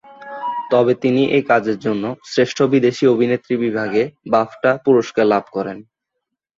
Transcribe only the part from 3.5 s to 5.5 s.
বিভাগে বাফটা পুরস্কার লাভ